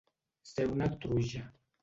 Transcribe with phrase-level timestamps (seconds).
[0.51, 1.45] Ser una truja.